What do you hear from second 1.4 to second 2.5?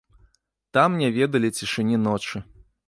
цішыні ночы.